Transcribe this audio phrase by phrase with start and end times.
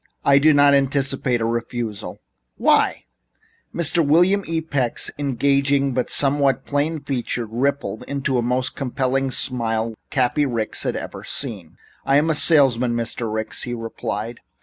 [0.25, 2.21] I do not anticipate a refusal."
[2.57, 3.05] "Why?"
[3.71, 4.03] Mr.
[4.03, 4.59] William E.
[4.59, 10.95] Peck's engaging but somewhat plain features rippled into the most compelling smile Cappy Ricks had
[10.95, 11.77] ever seen.
[12.03, 13.31] "I am a salesman, Mr.
[13.31, 14.39] Ricks," he replied.